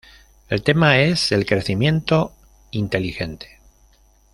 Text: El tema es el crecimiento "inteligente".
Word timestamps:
El 0.49 0.63
tema 0.63 0.97
es 0.97 1.31
el 1.31 1.45
crecimiento 1.45 2.33
"inteligente". 2.71 3.59